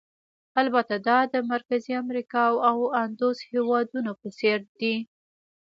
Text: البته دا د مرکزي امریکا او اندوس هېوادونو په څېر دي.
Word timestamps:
البته 0.61 0.95
دا 1.07 1.19
د 1.33 1.35
مرکزي 1.51 1.93
امریکا 2.03 2.43
او 2.69 2.77
اندوس 3.03 3.37
هېوادونو 3.51 4.11
په 4.21 4.27
څېر 4.37 4.59
دي. 4.79 4.95